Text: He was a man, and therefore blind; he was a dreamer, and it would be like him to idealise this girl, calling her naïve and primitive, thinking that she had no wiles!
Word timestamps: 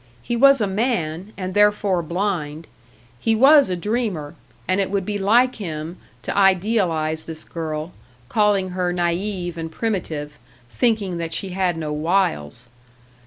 He 0.23 0.35
was 0.35 0.59
a 0.59 0.65
man, 0.65 1.31
and 1.37 1.53
therefore 1.53 2.01
blind; 2.01 2.65
he 3.19 3.35
was 3.35 3.69
a 3.69 3.75
dreamer, 3.75 4.33
and 4.67 4.81
it 4.81 4.89
would 4.89 5.05
be 5.05 5.19
like 5.19 5.57
him 5.57 5.97
to 6.23 6.35
idealise 6.35 7.21
this 7.21 7.43
girl, 7.43 7.91
calling 8.27 8.69
her 8.71 8.91
naïve 8.91 9.57
and 9.57 9.71
primitive, 9.71 10.39
thinking 10.71 11.17
that 11.19 11.33
she 11.35 11.49
had 11.49 11.77
no 11.77 11.93
wiles! 11.93 12.67